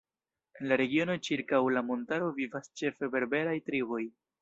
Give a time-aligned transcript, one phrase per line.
[0.59, 4.05] En la regiono ĉirkaŭ la montaro vivas ĉefe berberaj triboj.